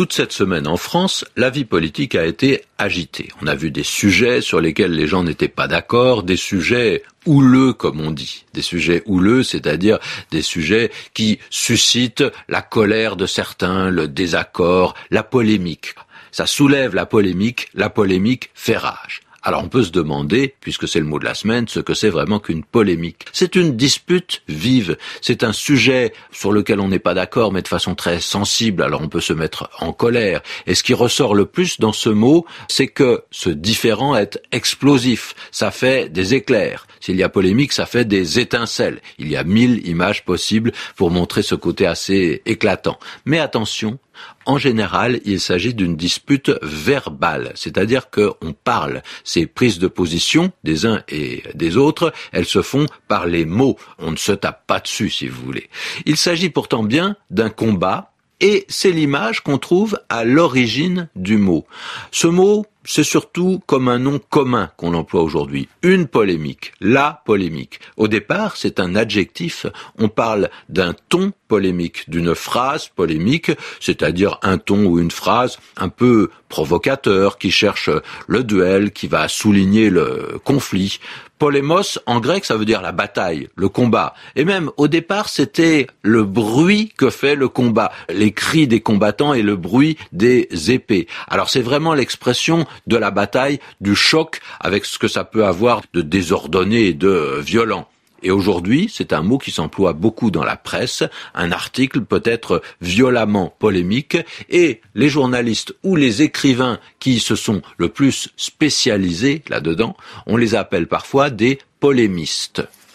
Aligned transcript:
Toute 0.00 0.14
cette 0.14 0.32
semaine 0.32 0.66
en 0.66 0.78
France, 0.78 1.26
la 1.36 1.50
vie 1.50 1.66
politique 1.66 2.14
a 2.14 2.24
été 2.24 2.64
agitée. 2.78 3.28
On 3.42 3.46
a 3.46 3.54
vu 3.54 3.70
des 3.70 3.82
sujets 3.82 4.40
sur 4.40 4.58
lesquels 4.58 4.92
les 4.92 5.06
gens 5.06 5.22
n'étaient 5.22 5.46
pas 5.46 5.68
d'accord, 5.68 6.22
des 6.22 6.38
sujets 6.38 7.02
houleux, 7.26 7.74
comme 7.74 8.00
on 8.00 8.10
dit. 8.10 8.46
Des 8.54 8.62
sujets 8.62 9.02
houleux, 9.04 9.42
c'est-à-dire 9.42 9.98
des 10.30 10.40
sujets 10.40 10.90
qui 11.12 11.38
suscitent 11.50 12.24
la 12.48 12.62
colère 12.62 13.14
de 13.14 13.26
certains, 13.26 13.90
le 13.90 14.08
désaccord, 14.08 14.94
la 15.10 15.22
polémique. 15.22 15.94
Ça 16.32 16.46
soulève 16.46 16.94
la 16.94 17.04
polémique, 17.04 17.68
la 17.74 17.90
polémique 17.90 18.48
fait 18.54 18.78
rage. 18.78 19.20
Alors 19.42 19.64
on 19.64 19.68
peut 19.68 19.82
se 19.82 19.90
demander, 19.90 20.54
puisque 20.60 20.86
c'est 20.86 21.00
le 21.00 21.06
mot 21.06 21.18
de 21.18 21.24
la 21.24 21.34
semaine, 21.34 21.66
ce 21.66 21.80
que 21.80 21.94
c'est 21.94 22.10
vraiment 22.10 22.40
qu'une 22.40 22.62
polémique. 22.62 23.24
C'est 23.32 23.56
une 23.56 23.76
dispute 23.76 24.42
vive, 24.48 24.96
c'est 25.22 25.44
un 25.44 25.52
sujet 25.52 26.12
sur 26.30 26.52
lequel 26.52 26.80
on 26.80 26.88
n'est 26.88 26.98
pas 26.98 27.14
d'accord, 27.14 27.52
mais 27.52 27.62
de 27.62 27.68
façon 27.68 27.94
très 27.94 28.20
sensible, 28.20 28.82
alors 28.82 29.00
on 29.00 29.08
peut 29.08 29.20
se 29.20 29.32
mettre 29.32 29.70
en 29.78 29.92
colère. 29.92 30.42
Et 30.66 30.74
ce 30.74 30.82
qui 30.82 30.94
ressort 30.94 31.34
le 31.34 31.46
plus 31.46 31.80
dans 31.80 31.92
ce 31.92 32.10
mot, 32.10 32.44
c'est 32.68 32.88
que 32.88 33.22
ce 33.30 33.48
différent 33.48 34.14
est 34.14 34.40
explosif, 34.52 35.34
ça 35.50 35.70
fait 35.70 36.10
des 36.10 36.34
éclairs. 36.34 36.86
S'il 37.00 37.16
y 37.16 37.22
a 37.22 37.30
polémique, 37.30 37.72
ça 37.72 37.86
fait 37.86 38.04
des 38.04 38.38
étincelles. 38.38 39.00
Il 39.18 39.28
y 39.28 39.36
a 39.36 39.44
mille 39.44 39.86
images 39.88 40.24
possibles 40.24 40.72
pour 40.96 41.10
montrer 41.10 41.42
ce 41.42 41.54
côté 41.54 41.86
assez 41.86 42.42
éclatant. 42.44 42.98
Mais 43.24 43.38
attention, 43.38 43.98
en 44.46 44.58
général, 44.58 45.20
il 45.24 45.40
s'agit 45.40 45.74
d'une 45.74 45.96
dispute 45.96 46.50
verbale, 46.62 47.52
c'est-à-dire 47.54 48.10
qu'on 48.10 48.52
parle. 48.52 49.02
Ces 49.22 49.46
prises 49.46 49.78
de 49.78 49.86
position 49.86 50.52
des 50.64 50.86
uns 50.86 51.02
et 51.08 51.42
des 51.54 51.76
autres, 51.76 52.12
elles 52.32 52.46
se 52.46 52.62
font 52.62 52.86
par 53.06 53.26
les 53.26 53.44
mots. 53.44 53.76
On 53.98 54.10
ne 54.10 54.16
se 54.16 54.32
tape 54.32 54.66
pas 54.66 54.80
dessus, 54.80 55.10
si 55.10 55.28
vous 55.28 55.42
voulez. 55.42 55.68
Il 56.06 56.16
s'agit 56.16 56.50
pourtant 56.50 56.82
bien 56.82 57.16
d'un 57.30 57.50
combat, 57.50 58.12
et 58.40 58.64
c'est 58.68 58.90
l'image 58.90 59.40
qu'on 59.40 59.58
trouve 59.58 60.00
à 60.08 60.24
l'origine 60.24 61.08
du 61.14 61.36
mot. 61.36 61.66
Ce 62.10 62.26
mot, 62.26 62.64
c'est 62.84 63.04
surtout 63.04 63.60
comme 63.66 63.88
un 63.88 63.98
nom 63.98 64.18
commun 64.30 64.70
qu'on 64.76 64.94
emploie 64.94 65.22
aujourd'hui. 65.22 65.68
Une 65.82 66.06
polémique, 66.06 66.72
la 66.80 67.22
polémique. 67.24 67.80
Au 67.96 68.08
départ, 68.08 68.56
c'est 68.56 68.80
un 68.80 68.94
adjectif. 68.96 69.66
On 69.98 70.08
parle 70.08 70.50
d'un 70.68 70.94
ton 71.08 71.32
polémique, 71.48 72.08
d'une 72.08 72.34
phrase 72.34 72.88
polémique, 72.88 73.50
c'est-à-dire 73.80 74.38
un 74.42 74.58
ton 74.58 74.84
ou 74.84 74.98
une 74.98 75.10
phrase 75.10 75.58
un 75.76 75.88
peu 75.88 76.30
provocateur, 76.48 77.38
qui 77.38 77.50
cherche 77.50 77.90
le 78.26 78.44
duel, 78.44 78.92
qui 78.92 79.08
va 79.08 79.28
souligner 79.28 79.90
le 79.90 80.38
conflit. 80.44 80.98
Polémos, 81.38 81.98
en 82.04 82.20
grec, 82.20 82.44
ça 82.44 82.56
veut 82.56 82.66
dire 82.66 82.82
la 82.82 82.92
bataille, 82.92 83.48
le 83.56 83.70
combat. 83.70 84.14
Et 84.36 84.44
même, 84.44 84.70
au 84.76 84.88
départ, 84.88 85.30
c'était 85.30 85.86
le 86.02 86.24
bruit 86.24 86.92
que 86.98 87.08
fait 87.08 87.34
le 87.34 87.48
combat, 87.48 87.90
les 88.10 88.32
cris 88.32 88.66
des 88.66 88.80
combattants 88.80 89.32
et 89.32 89.42
le 89.42 89.56
bruit 89.56 89.96
des 90.12 90.48
épées. 90.70 91.06
Alors 91.28 91.48
c'est 91.48 91.62
vraiment 91.62 91.94
l'expression 91.94 92.66
de 92.86 92.96
la 92.96 93.10
bataille, 93.10 93.60
du 93.80 93.94
choc, 93.94 94.40
avec 94.60 94.84
ce 94.84 94.98
que 94.98 95.08
ça 95.08 95.24
peut 95.24 95.44
avoir 95.44 95.82
de 95.92 96.02
désordonné 96.02 96.86
et 96.86 96.94
de 96.94 97.40
violent. 97.40 97.88
Et 98.22 98.30
aujourd'hui, 98.30 98.90
c'est 98.92 99.12
un 99.12 99.22
mot 99.22 99.38
qui 99.38 99.50
s'emploie 99.50 99.92
beaucoup 99.92 100.30
dans 100.30 100.44
la 100.44 100.56
presse. 100.56 101.02
Un 101.34 101.52
article 101.52 102.02
peut 102.02 102.22
être 102.24 102.62
violemment 102.80 103.54
polémique 103.58 104.18
et 104.48 104.80
les 104.94 105.08
journalistes 105.08 105.74
ou 105.82 105.96
les 105.96 106.22
écrivains 106.22 106.78
qui 106.98 107.18
se 107.18 107.34
sont 107.34 107.62
le 107.78 107.88
plus 107.88 108.28
spécialisés 108.36 109.42
là-dedans, 109.48 109.96
on 110.26 110.36
les 110.36 110.54
appelle 110.54 110.86
parfois 110.86 111.30
des 111.30 111.58
polémistes. 111.80 112.62